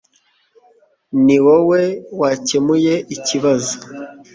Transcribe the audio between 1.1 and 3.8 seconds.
Ni wowe wakemuye ikibazo